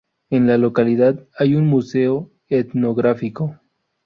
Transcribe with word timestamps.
En 0.31 0.47
la 0.47 0.57
localidad 0.57 1.27
hay 1.37 1.53
un 1.53 1.67
museo 1.67 2.31
etnográfico. 2.49 3.59